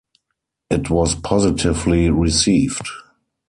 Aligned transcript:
It 0.71 0.89
was 0.89 1.13
positively 1.13 2.09
received. 2.09 2.87